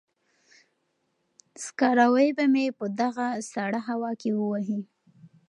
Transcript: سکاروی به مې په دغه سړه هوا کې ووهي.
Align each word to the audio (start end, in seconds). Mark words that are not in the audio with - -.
سکاروی 1.63 2.27
به 2.37 2.45
مې 2.53 2.65
په 2.77 2.85
دغه 3.01 3.27
سړه 3.51 3.79
هوا 3.89 4.11
کې 4.21 4.29
ووهي. 4.33 4.81